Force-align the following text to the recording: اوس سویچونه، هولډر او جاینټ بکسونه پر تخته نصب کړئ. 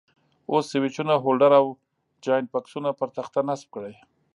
اوس 0.51 0.65
سویچونه، 0.73 1.13
هولډر 1.23 1.51
او 1.59 1.65
جاینټ 2.25 2.47
بکسونه 2.53 2.89
پر 2.99 3.07
تخته 3.17 3.39
نصب 3.47 3.67
کړئ. 3.75 3.93